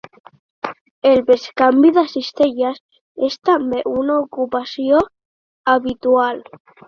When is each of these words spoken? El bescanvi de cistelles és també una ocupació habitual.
El 1.09 1.19
bescanvi 1.27 1.91
de 1.97 2.03
cistelles 2.13 2.79
és 3.29 3.37
també 3.51 3.83
una 3.99 4.17
ocupació 4.25 5.03
habitual. 5.75 6.43